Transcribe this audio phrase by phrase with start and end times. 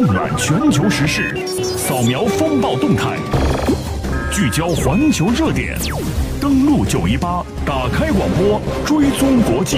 [0.00, 1.36] 纵览全球时事，
[1.76, 3.18] 扫描风暴动态，
[4.32, 5.76] 聚焦环球热点，
[6.40, 9.76] 登录九一八，打开广播，追踪国际。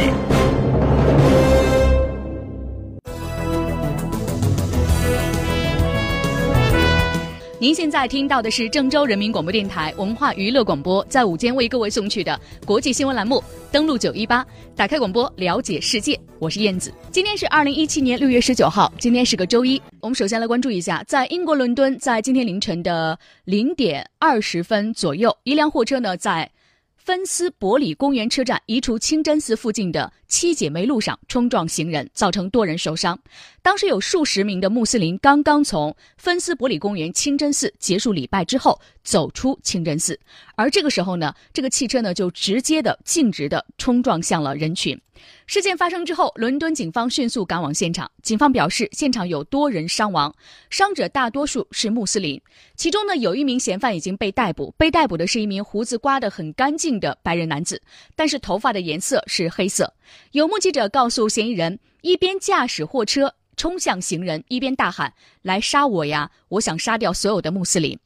[7.63, 12.37] 您现在听到的是郑州人民广播电台文化娱乐广播，在午间为各位送去的
[12.67, 13.41] 国际新闻栏目。
[13.71, 16.21] 登录九一八，打开广播，了解世界。
[16.41, 16.93] 我是燕子。
[17.13, 19.81] 今天是二零一七年六月十九号，今天是个周一。
[20.01, 26.51] 我们首先来关注一下，在英国伦敦，在今天凌晨的零点二十分左右，一辆货车呢在。
[26.97, 33.21] 芬斯伯里公园车站移除清真寺附近的七姐妹路上冲撞行人，造成多人受伤。
[33.61, 40.19] 当时有数十名的穆斯林刚刚从芬斯伯里公园清真寺结束礼拜之后走出清真寺，
[40.57, 44.99] 而这个时候呢，这个汽车呢就直接的径直的冲撞向了人群。
[45.47, 48.11] 事件发生之后，伦敦警方迅速赶往现场。
[48.23, 50.35] 警方表示，现场有多人伤亡，
[50.71, 52.41] 伤者大多数是穆斯林。
[52.75, 54.75] 其中呢，有一名嫌犯已经被逮捕。
[54.79, 57.81] 被逮捕的是一名胡子刮得很干净的白人男子，
[58.17, 59.93] 但是头发的颜色是黑色。
[60.33, 66.31] 有目击者告诉嫌疑人，一边驾驶货车冲向行人，一边大喊：“来杀我呀！
[66.49, 67.99] 我想杀掉所有的穆斯林。”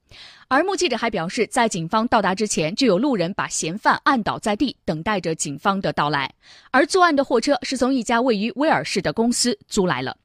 [0.48, 6.33] 而目击者还表示，在警方到达之前，就有路人把嫌犯按倒在地，等待着警方的到来。
[6.70, 10.16] 而作案的货车是从一家位于威尔士的公司租来了。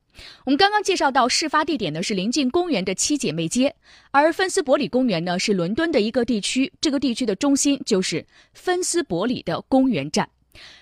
[0.46, 3.74] 我们刚刚介绍到，事发地点呢是临近公园的七姐妹街，
[4.12, 10.30] 而芬斯伯里公园呢是伦敦的一个地区，这个地区的中心就是芬斯伯里的公园站。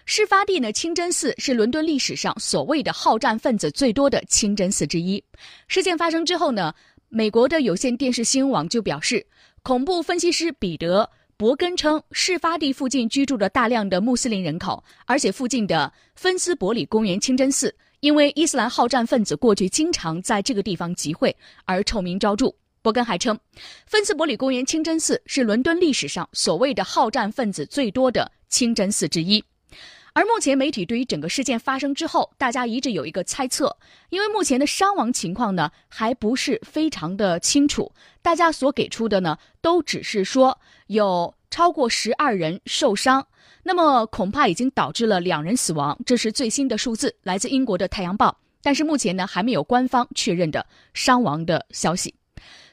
[0.05, 5.23] 事发地呢清真寺是伦敦历史上所谓的好战分子最多的清真寺之一。
[5.67, 6.73] 事件发生之后呢？
[7.11, 9.25] 美国的有线电视新闻网就表示，
[9.63, 11.01] 恐怖分析师彼得·
[11.37, 22.53] 伯根称，事发地附近居住着大量的穆斯林人口，而且附近的芬斯伯里公园清真寺因为伊斯兰好战分子过去经常在这个地方集会而臭名昭著。
[22.83, 23.35] 伯根还称，
[23.87, 29.43] 芬斯伯里公园清真寺是伦敦历史上所谓的好战分子最多的清真寺之一。
[30.13, 33.75] 而目前媒体对于整个事件发生之后，大家一直有一个猜测，
[34.09, 43.25] 因为目前的伤亡情况呢还不是非常的清楚，大家所给出的呢都只是说有超过十二人受伤，
[43.63, 48.29] 那么恐怕已经导致了两人死亡，这是最新的数字，来自英国的《太阳报》，
[48.61, 52.13] 但是目前呢还没有官方确认的伤亡的消息，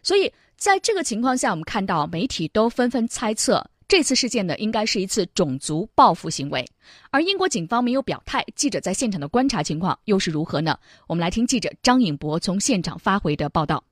[0.02, 3.64] 所以在这个情况下，我们看到媒体都纷纷猜测。
[3.88, 6.64] 这次事件呢，应该是一次种族报复行为，
[7.12, 8.44] 而英国警方没有表态。
[8.56, 10.76] 记者在现场的观察情况又是如何呢？
[11.06, 13.84] 我们来听记者张颖博从现场发回的报道。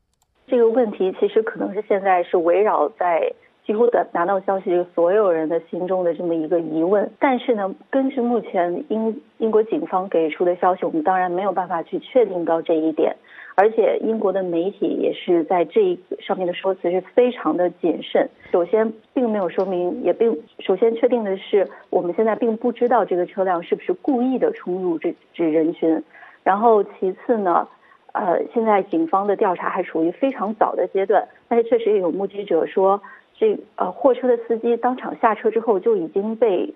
[0.48, 3.32] 这个问题其实可能是现在是围绕在
[3.64, 7.08] 几乎的拿到消息所有人的心中的这么一个疑问。
[7.20, 13.16] 但是呢，根据目前英英国警方给出的消息，我们当然没有办法去确定到这一点。
[13.56, 18.28] 而且英国的媒体也是在这一上面的说辞是非常的谨慎。
[18.50, 26.02] 首先，并没有说明，也并首先确定的是，我们现在并不知道这个车辆是不是故意的冲入这这人群。
[26.42, 27.68] 然后，其次呢，
[28.12, 31.26] 呃，现在警方的调查还处于非常早的阶段。
[31.48, 33.00] 但是，确实也有目击者说，
[33.34, 36.74] 这呃货车的司机当场下车之后就已经被。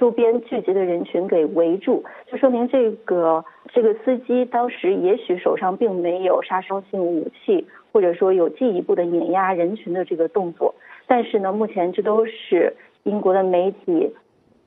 [0.00, 10.74] 周边聚集的人群给围住，就说明这个这个司机当时也许手上并没有杀伤性武器，或者说有进一步的碾压人群的这个动作。
[11.06, 14.10] 但是呢，目前这都是英国的媒体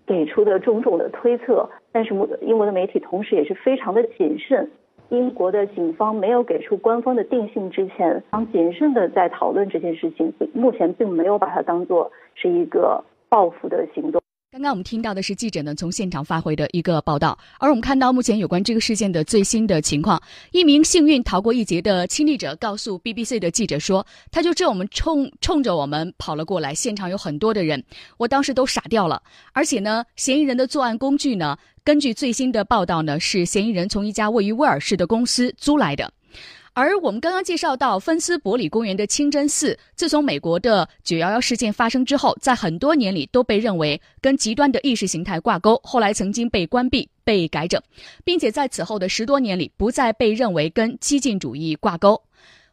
[0.06, 1.68] 给出的种种的推测。
[1.92, 4.70] 但是，英国的媒体同时也是非常的谨慎。
[5.10, 10.32] 英国的警方没有给出官方的定性之前，常谨慎的在讨论这件事情。
[10.54, 14.23] 目前并没有把它当做是一个报复的行动。
[14.54, 20.22] 刚刚我们听到的是记者呢从现场发回的一个报道，而我们看到目前有关这个事件的最新的情况，
[20.52, 27.84] 一名幸运逃过一劫的亲历者告诉 BBC 的记者说，他就这我们冲冲着我们跑了过来，现场有很多的人，
[28.18, 29.20] 我当时都傻掉了，
[29.54, 36.14] 而且呢，嫌疑人的作案工具呢，根据最新的报道呢，是嫌疑人从一家位于威尔士的公司租来的。
[36.76, 47.80] 而我们刚刚介绍到芬斯伯里公园的清真寺，自从美国的九幺幺事件发生之后，在很多年里都被认为跟极端的意识形态挂钩，后来曾经被关闭、被改整，
[48.24, 52.20] 并且在此后的十多年里不再被认为跟激进主义挂钩。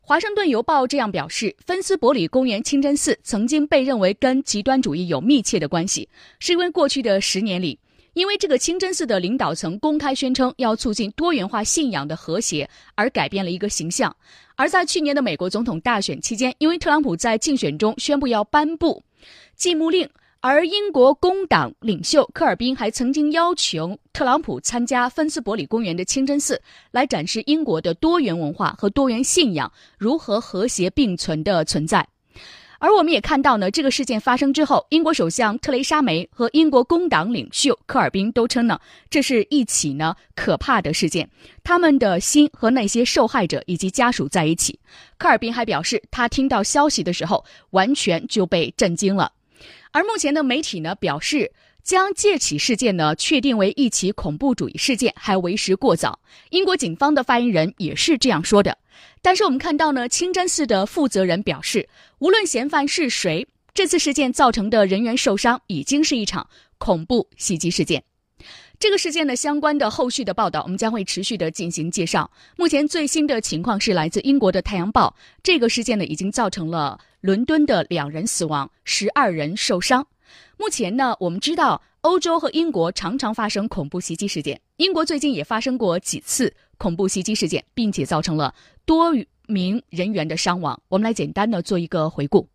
[0.01, 6.09] 华盛顿邮报这样表示：芬斯伯里公园清真寺曾经被认为跟极端主义有密切的关系，
[6.39, 7.79] 是因为过去的十年里。
[8.15, 14.15] 因为这个清真寺的领导层公开宣称要促进多元化信仰的和谐，而改变了一个形象。
[14.57, 19.03] 而在去年的美国总统大选期间，因为特朗普在竞选中宣布要颁布
[19.57, 20.09] 禁牧令，
[20.41, 26.61] 而英国工党领袖科尔宾还曾经要求特朗普参加芬斯伯里公园的清真寺，
[26.91, 32.07] 来展示英国的多元文化和多元信仰如何和谐并存的存在。
[32.81, 38.81] 而我们也看到呢，这个事件发生之后，英国首相特蕾莎梅和英国工党领袖科尔宾都称呢，
[39.11, 41.29] 这是一起呢可怕的事件，
[41.63, 44.81] 他们的心和那些受害者以及家属在一起。
[45.19, 49.31] 科尔宾还表示，他听到消息的时候，完全就被震惊了。
[49.93, 56.21] 而目前的媒体呢表示，将这起事件呢确定为一起恐怖主义事件还为时过早。
[56.51, 58.79] 英国警方的发言人也是这样说的。
[59.23, 61.89] 但是我们看到呢，清真寺的负责人表示，
[62.19, 66.49] 无论嫌犯是谁，这次事件造成的人员受伤已经是一场
[66.79, 68.03] 恐怖袭击事件。
[68.79, 72.31] 这个事件的相关的后续的报道，我们将会持续的进行介绍。
[72.57, 80.07] 目前最新的情况是来自英国的《太阳报》，这个事件呢已经造成了伦敦的两人死亡，十二人受伤。
[80.57, 88.55] 目前呢，我们知道欧洲和英国常常发生恐怖袭击事件，英国最近也发生过几次恐怖袭击事件，并且造成了
[88.85, 89.13] 多
[89.47, 90.81] 名人员的伤亡。
[90.89, 92.49] 我们来简单的做一个回顾。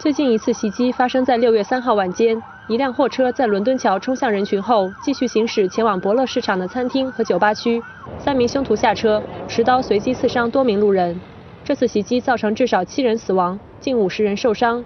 [0.00, 7.80] 最近一次袭击发生在六月三号晚间，一辆货车在伦敦桥冲向人群后，继续行驶前往伯乐市场的餐厅和酒吧区。
[8.18, 11.20] 三名凶徒下车，持刀随机刺伤多名路人。
[11.64, 14.84] 这次袭击造成至少七人死亡，近五十人受伤。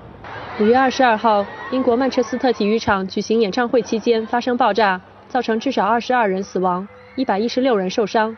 [0.59, 4.99] 五月二十二号，英国曼彻斯特体育场举行演唱会期间发生爆炸，
[5.29, 8.35] 造成至少二十二人死亡，一百一十六人受伤。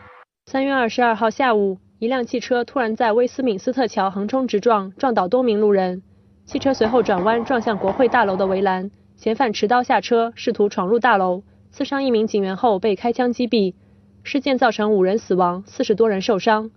[0.47, 6.03] 三月二十二号下午，一辆汽车突然在威斯敏斯特桥横冲直撞，撞倒多名路人。
[6.45, 13.75] 汽车随后转弯撞向国会大楼的围栏，嫌犯持刀下车，试图闯入大楼，刺伤一名警员后被开枪击毙。
[14.23, 16.69] 事件造成五人死亡，四十多人受伤。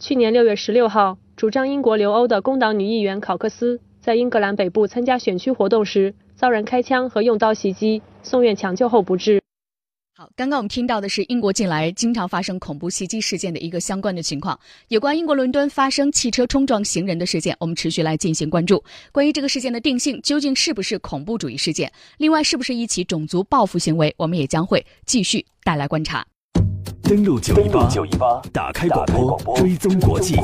[0.00, 9.40] 去年六月十六号，主张英国留欧的工党女议员考克斯在英格兰北部参加选区活动时，遭人开枪和用刀袭击，送院抢救后不治。
[10.18, 14.58] 好，刚刚我们听到的是英国近来经常发生恐怖袭击事件的一个相关的情况。
[14.88, 18.82] 有关英国伦敦发生汽车冲撞行人的事件，我们持续来进行关注。
[19.12, 21.90] 关于这个事件的定性，究竟是不是恐怖主义事件？
[22.18, 24.12] 另外，是不是一起种族报复行为？
[24.16, 26.26] 我们也将会继续带来观察。
[27.04, 27.54] 登录九
[28.04, 29.06] 一八，打开广
[29.44, 30.34] 播，追踪国际。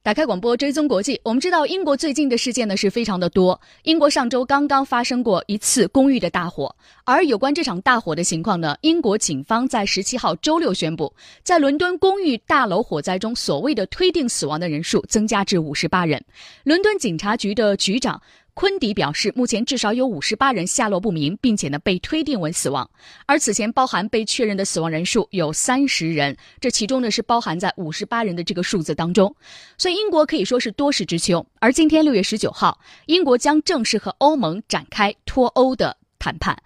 [0.00, 3.60] 打开广播追踪国际，我们知道英国最近的事件呢是非常的多。
[3.82, 6.74] 英国上周刚刚发生过一次公寓的大火，
[7.04, 11.12] 而有关这场大火的情况呢，英国警方在十七号周六宣布，
[11.42, 16.22] 在伦敦公寓大楼火灾中，所谓的推定死亡的人数增加至五十八人。
[16.64, 18.20] 伦敦警察局的局长。
[18.54, 22.88] 昆迪表示，目前至少有五十八人下落不明，并且呢被推定为死亡。
[23.26, 29.34] 而此前包含被确认的死亡人数有三十人，这其中呢是包含在五十八人的这个数字当中。
[29.78, 31.44] 所以英国可以说是多事之秋。
[31.60, 36.56] 而今天六月十九号，英国将正式和欧盟展开脱欧的谈判。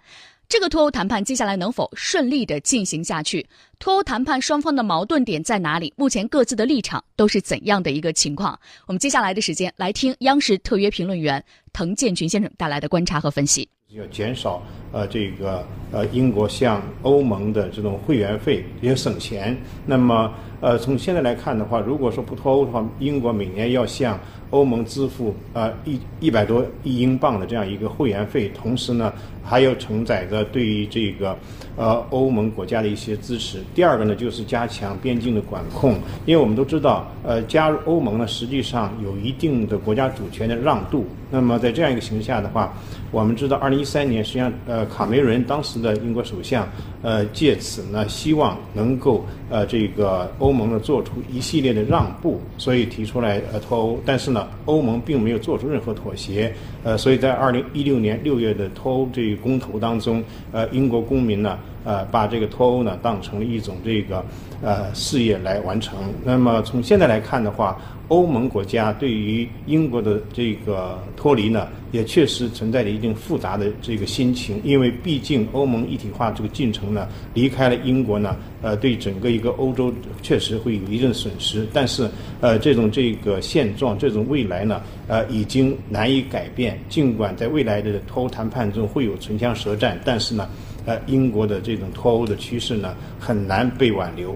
[0.49, 3.45] 这个脱欧谈判接下来能否顺利的进行下去？
[3.79, 5.93] 脱欧谈判双方的矛盾点在哪里？
[5.97, 8.57] 目前各自的立场都是怎样的一个情况？
[8.85, 13.67] 我们接下来的时间来听央视特约评论员滕建群先生带来的观察和分析。
[13.89, 14.61] 要减少
[14.91, 19.57] 呃这个呃英国向欧盟的这种会员费，也省钱。
[19.85, 24.17] 那么呃从现在来看的话，如果说不脱欧的话，英国每年要向
[24.49, 29.11] 欧盟支付呃一一百多亿英镑的这样一个会员费，同时呢
[29.43, 31.37] 还要承载着对于这个
[31.75, 33.61] 呃欧盟国家的一些支持。
[33.75, 35.95] 第二个呢就是加强边境的管控，
[36.25, 41.05] 因为我们都知道呃加入欧盟呢实际上有一定的国家主权的让渡。
[41.29, 42.73] 那么在这样一个形势下的话，
[43.11, 46.65] 我们知道二零一三年实际上呃卡梅伦当时的英国首相
[47.01, 54.36] 呃借此呢希望能够呃这个欧盟呢做出一系列的让步，所以提出来呃脱欧，但是呢。
[54.65, 56.53] 欧盟并没有做出任何妥协，
[56.83, 64.23] 呃，所以在二零一六年六月的脱欧这一公投当中，呃，英国公民呢，呃，把这个脱欧呢当成了一种这个
[64.61, 65.97] 呃事业来完成。
[66.23, 81.67] 那么从现在来看的话，欧盟国家对于英国的这个脱离呢，也确实存在着一定复杂的这个心情，因为毕竟欧盟一体化这个进程呢，离开了英国呢，呃，对整个一个欧洲确实会有一定损失。
[81.73, 82.09] 但是，
[82.39, 86.79] 呃，这种这个现状，这种未来呢，呃，已经难以改变。
[86.87, 90.47] 尽管在未来的脱欧谈判中会有唇枪舌战，但是呢，
[90.87, 94.33] 呃，英国的这种脱欧的趋势呢，很难被挽留。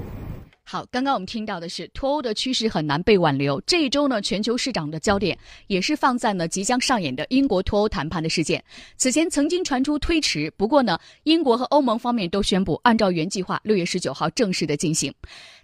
[0.64, 3.60] 好，刚刚我们听到的是脱欧的趋势很难被挽留。
[3.62, 8.62] 这一周呢，全球市场的焦点也是放在了即将上演的英国脱欧谈判的事件。
[8.98, 15.14] 此前曾经传出推迟，不过呢，英国和欧盟方面都宣布按照原计划，六月十九号正式的进行。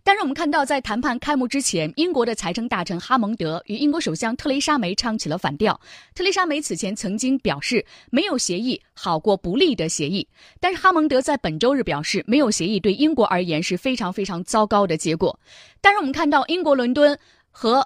[0.08, 5.78] 但是我们看到，在谈判开幕之前，英国的财政大臣哈蒙德与英国首相特蕾莎梅唱起了反调。
[6.16, 10.26] 特蕾莎梅此前曾经表示，没有协议好过不利的协议。
[10.62, 15.38] 但是哈蒙德在本周日表示，没有协议对英国而言是非常非常糟糕的结果。
[15.82, 17.20] 但是我们看到，英国伦敦
[17.52, 17.86] 和。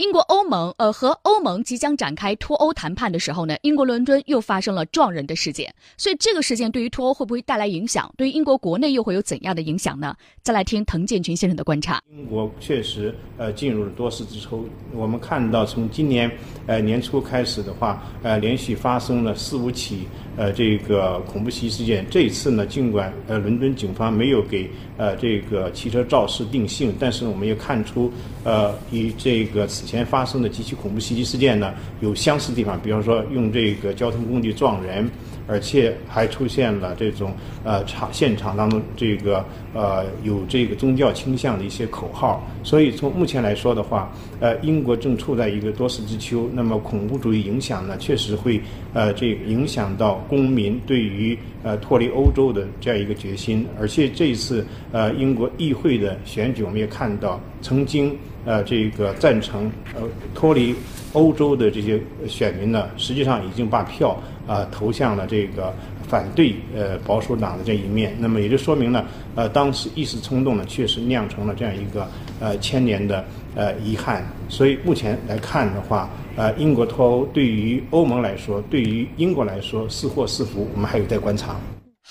[0.00, 8.10] 英国欧盟，呃，和欧盟即将展开脱欧谈判的时候呢，英国伦敦又发生了撞人的事件，所以这个事件对于脱欧会不会带来影响？
[8.16, 10.16] 对于英国国内又会有怎样的影响呢？
[10.40, 12.02] 再来听滕建群先生的观察。
[12.16, 14.64] 英国确实，呃，进入了多事之秋。
[14.94, 16.30] 我们看到，从今年，
[16.66, 20.08] 呃，年初开始的话，呃，连续发生了四五起，
[20.40, 22.02] 呃，这个恐怖袭击事件。
[22.08, 28.10] 这一次呢，尽管呃，伦敦警方没有给呃这个汽车肇事定性，但是我们也看出，
[28.42, 35.06] 呃，与这个此前发生的几起恐怖袭击事件呢，有相似地方，比方说用这个交通工具撞人，
[35.50, 42.46] 而且还出现了这种呃场现场当中这个呃有这个宗教倾向的一些口号。
[42.62, 46.48] 所以从目前来说的话，呃，英国正处在一个多事之秋。
[46.52, 48.60] 那么恐怖主义影响呢，确实会
[48.94, 53.66] 呃这影响到公民对于呃脱离欧洲的这样一个决心。
[53.80, 58.16] 而且这一次呃英国议会的选举，我们也看到曾经。
[58.44, 60.02] 呃，这个赞成呃
[60.34, 60.74] 脱离
[61.12, 65.74] 欧洲的这些选民呢，实际上已经把票啊投向了这个
[66.08, 68.14] 反对呃保守党的这一面。
[68.18, 69.04] 那么也就说明呢，
[69.34, 72.08] 呃，当时一时冲动呢，确实酿成了这样一个
[72.40, 74.24] 呃千年的呃遗憾。
[74.48, 81.56] 所以目前来看的话，呃，英国脱欧对于欧盟来说，对于英国来说是祸是福，我们还有待观察。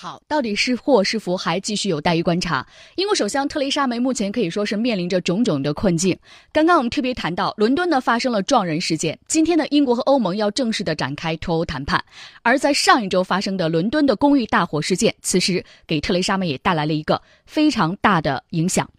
[0.01, 2.65] 好，到底是祸是福，还继续有待于观察。
[2.96, 6.18] 英国首相特蕾莎梅目前可以说是面临着种种的困境。
[6.53, 9.20] 刚刚我们特别谈到，伦敦呢发生了撞人事件。
[9.27, 12.01] 今天呢，英国和欧盟要正式的展开脱欧谈判。
[12.44, 18.89] 而在上一周发生的伦敦的公寓大火事件，此时给特蕾莎梅也带来了一个非常大的影响。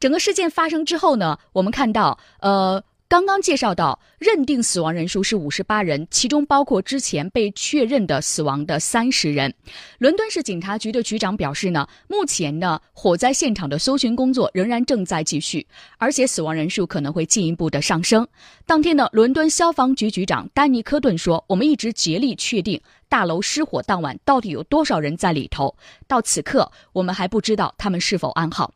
[0.00, 2.82] 整个事件发生之后呢，我们看到，呃。
[3.08, 9.54] 刚刚介绍到，认定死亡人数是五十八人，其中包括之前被确认的死亡的三十人。
[9.96, 18.28] 伦敦市警察局的局长表示呢，目前呢，火灾现场的搜寻工作仍然正在继续，而且死亡人数可能会进一步的上升。
[18.66, 25.74] 当天呢，伦敦消防局局长丹尼科顿说：“我们一直竭力确定大楼失火当晚到底有多少人在里头，
[26.06, 28.70] 到此刻我们还不知道他们是否安好。”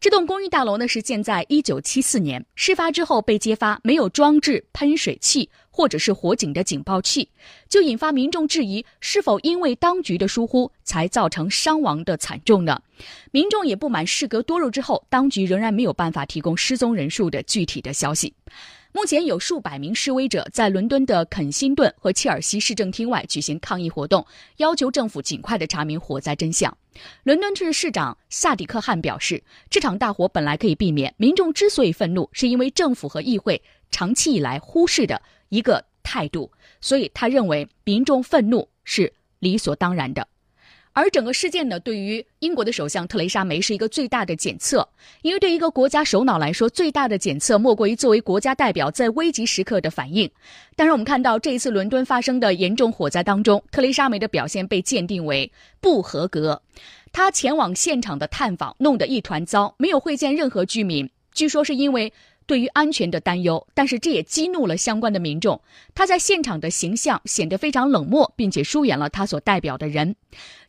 [0.00, 7.28] 这栋公寓大楼呢是建在一九七四年，事发之后被揭发没有装置喷水器或者是火警的警报器，
[7.68, 12.80] 就引发民众质疑是否因为当局的疏忽才造成伤亡的惨重呢？
[13.30, 18.34] 民众也不满，事隔多日之后，当局仍然没有办法提供失踪人数的具体的消息。
[18.90, 26.74] 目前有数百名示威者在伦敦的肯辛顿和切尔西市政厅外举行抗议活动，要求政府尽快的查明火灾真相。
[27.22, 36.50] 伦敦市市长萨迪克汗表示，这场大火本来可以避免，民众之所以愤怒，是因为政府和议会长期以来忽视的一个态度，
[36.80, 40.26] 所以他认为民众愤怒是理所当然的。
[41.00, 44.88] 而整个事件呢，对于英国的首相特蕾莎梅是一个最大的检测，
[45.22, 50.28] 因为对一个国家首脑来说，最大的检测莫过于作为国家代表在危急时刻的反应。
[50.74, 55.48] 但是我们看到这一次伦敦发生的严重火灾当中，特蕾莎梅的表现被鉴定为
[55.80, 56.60] 不合格。
[57.12, 62.12] 她前往现场的探访弄得一团糟，没有会见任何居民，据说是因为。
[62.48, 65.60] 对于安全的担忧，但是这也激怒了相关的民众。
[65.94, 70.16] 他在现场的形象显得非常冷漠，并且疏远了他所代表的人。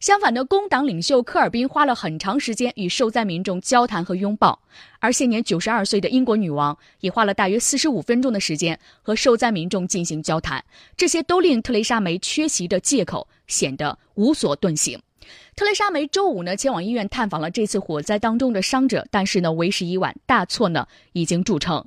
[0.01, 4.59] 相反的，工党领袖科尔宾花了很长时间与受灾民众交谈和拥抱，
[4.99, 10.61] 而现年九十二岁的英国女王也花了大约四十五分钟的时间和受灾民众进行交谈。
[10.97, 14.99] 这些都令特蕾莎梅缺席的借口显得无所遁形。
[15.55, 21.85] 特蕾莎梅周五呢前往医院探访了这次火灾当中的伤者，但是呢为时已晚，大错呢已经铸成。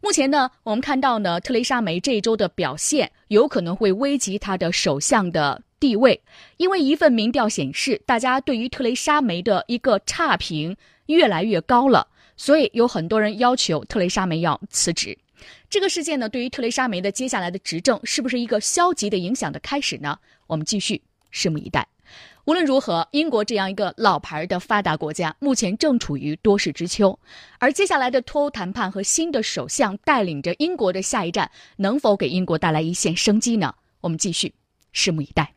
[0.00, 6.20] 目前呢我们看到呢特蕾莎梅这一周的表现有可能会危及她的首相的地位，
[6.58, 15.16] 因为一份民调显示，大家对于特蕾莎梅的一个差评越来越高了，所以有很多人要求特蕾莎梅要辞职。
[15.68, 20.18] 这个事件呢对于特蕾莎梅的接下来的执政是不是一个消极的影响的开始呢？
[20.46, 21.86] 我们继续拭目以待。
[22.46, 27.18] 无论如何，英国这样一个老牌的发达国家，目前正处于多事之秋，
[27.58, 33.74] 而接下来的脱欧谈判和新的首相带领着英国的下一站，能否给英国带来一线生机呢？
[34.02, 34.52] 我们继续
[34.92, 35.53] 拭目以待。